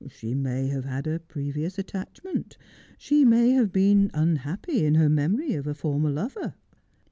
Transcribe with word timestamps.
She 0.09 0.33
may 0.33 0.65
have 0.69 0.83
had 0.85 1.05
a 1.05 1.19
previous 1.19 1.77
attachment. 1.77 2.57
She 2.97 3.23
may 3.23 3.51
have 3.51 3.71
been 3.71 4.09
unhappy 4.15 4.83
in 4.83 4.95
her 4.95 5.09
memory 5.09 5.53
of 5.53 5.67
a 5.67 5.75
former 5.75 6.09
lover.' 6.09 6.55